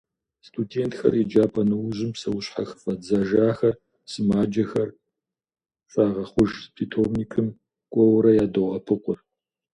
Студентхэр 0.47 1.13
еджапӏэ 1.21 1.63
нэужьым, 1.69 2.11
псэущьхьэ 2.15 2.63
хыфӏадзэжахэр, 2.69 3.75
сымаджэхэр, 4.11 4.89
щагъэхъуж 5.91 6.51
питомникым 6.75 7.47
кӏуэуэрэ 7.91 8.31
ядоӏэпыкъур. 8.43 9.19